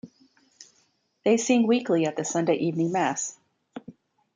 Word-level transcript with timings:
They 1.23 1.37
sing 1.37 1.67
weekly 1.67 2.07
at 2.07 2.15
the 2.15 2.25
Sunday 2.25 2.55
evening 2.55 2.91
Mass. 2.91 3.37